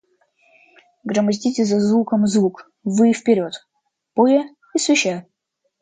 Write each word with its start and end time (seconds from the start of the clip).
Громоздите 1.11 1.65
за 1.71 1.79
звуком 1.85 2.25
звук 2.37 2.65
вы 2.83 3.11
и 3.11 3.13
вперед, 3.13 3.53
поя 4.15 4.45
и 4.73 4.79
свища. 4.79 5.25